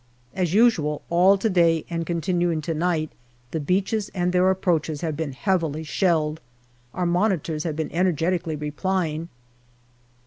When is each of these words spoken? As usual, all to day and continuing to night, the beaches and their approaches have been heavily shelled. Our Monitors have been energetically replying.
As 0.33 0.55
usual, 0.55 1.03
all 1.11 1.37
to 1.37 1.47
day 1.47 1.85
and 1.87 2.07
continuing 2.07 2.59
to 2.61 2.73
night, 2.73 3.11
the 3.51 3.59
beaches 3.59 4.09
and 4.15 4.33
their 4.33 4.49
approaches 4.49 5.01
have 5.01 5.15
been 5.15 5.33
heavily 5.33 5.83
shelled. 5.83 6.41
Our 6.95 7.05
Monitors 7.05 7.65
have 7.65 7.75
been 7.75 7.91
energetically 7.91 8.55
replying. 8.55 9.29